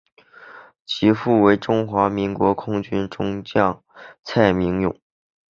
[0.83, 3.83] 其父为中华民国空军中将
[4.23, 4.99] 蔡名永。